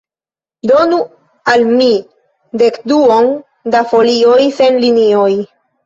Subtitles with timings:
[0.71, 0.97] Donu
[1.53, 1.91] al mi
[2.65, 3.33] dekduon
[3.77, 5.33] da folioj sen linioj.